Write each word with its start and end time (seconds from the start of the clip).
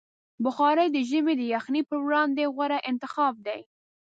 بخاري 0.43 0.87
د 0.91 0.97
ژمي 1.09 1.33
د 1.37 1.43
یخنۍ 1.53 1.81
پر 1.89 1.97
وړاندې 2.05 2.51
غوره 2.55 2.79
انتخاب 2.91 3.33
دی. 3.47 3.61